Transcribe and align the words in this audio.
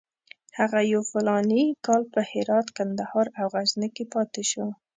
هغه 0.59 0.79
یو 0.93 1.01
فلاني 1.11 1.63
کال 1.85 2.03
په 2.13 2.19
هرات، 2.31 2.67
کندهار 2.77 3.27
او 3.39 3.45
غزني 3.53 3.89
کې 3.95 4.05
پاتې 4.13 4.43
شو. 4.51 4.65